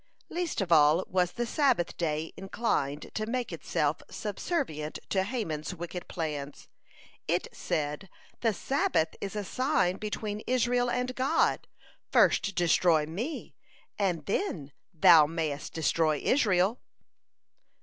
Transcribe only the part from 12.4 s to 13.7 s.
destroy me,